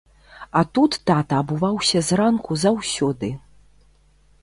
[0.61, 3.33] А тут тата абуваўся зранку заўсёды.